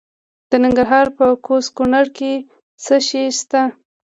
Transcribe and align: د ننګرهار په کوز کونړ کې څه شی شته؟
د 0.49 0.51
ننګرهار 0.63 1.07
په 1.17 1.25
کوز 1.45 1.65
کونړ 1.77 2.05
کې 2.17 2.33
څه 2.83 2.95
شی 3.07 3.23
شته؟ 3.39 3.61